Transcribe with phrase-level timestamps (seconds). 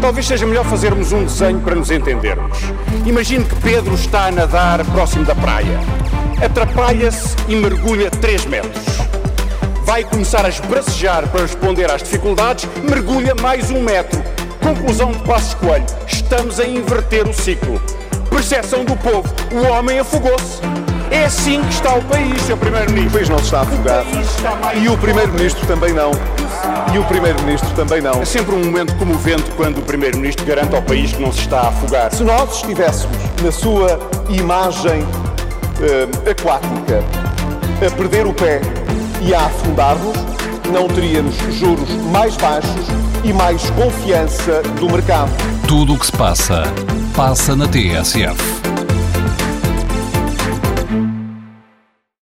[0.00, 2.58] Talvez seja melhor fazermos um desenho para nos entendermos.
[3.04, 5.80] Imagine que Pedro está a nadar próximo da praia.
[6.44, 8.84] Atrapalha-se e mergulha 3 metros.
[9.84, 14.22] Vai começar a esbracejar para responder às dificuldades, mergulha mais um metro.
[14.62, 17.80] Conclusão de Passos Coelho: estamos a inverter o ciclo.
[18.28, 20.60] Percepção do povo: o homem afogou-se.
[21.10, 22.54] É assim que está o país, Sr.
[22.54, 23.12] O Primeiro-Ministro.
[23.12, 24.04] país não se está a afogar.
[24.04, 26.10] país está E o Primeiro-Ministro também não.
[26.94, 28.22] E o Primeiro-Ministro também não.
[28.22, 31.60] É sempre um momento comovente quando o Primeiro-Ministro garante ao país que não se está
[31.60, 32.14] a afogar.
[32.14, 33.98] Se nós estivéssemos na sua
[34.30, 35.06] imagem
[35.80, 37.04] eh, aquática
[37.86, 38.60] a perder o pé
[39.20, 40.16] e a afundar-nos,
[40.72, 42.86] não teríamos juros mais baixos
[43.24, 45.30] e mais confiança do mercado.
[45.68, 46.62] Tudo o que se passa,
[47.14, 48.65] passa na TSF.